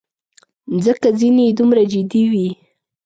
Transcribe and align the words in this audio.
ځکه 0.85 1.07
ځینې 1.19 1.41
یې 1.47 1.55
دومره 1.57 1.83
جدي 1.91 2.23
وې. 2.31 2.49